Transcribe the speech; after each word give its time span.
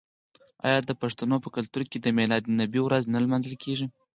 آیا 0.67 0.79
د 0.83 0.91
پښتنو 1.01 1.35
په 1.43 1.49
کلتور 1.55 1.83
کې 1.91 1.97
د 2.01 2.07
میلاد 2.17 2.43
النبي 2.49 2.79
ورځ 2.83 3.03
نه 3.13 3.19
لمانځل 3.23 3.55
کیږي؟ 3.63 3.87